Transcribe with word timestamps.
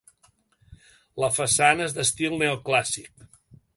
La 1.23 1.29
façana 1.37 1.85
és 1.91 1.95
d'estil 1.99 2.35
neoclàssic. 2.45 3.27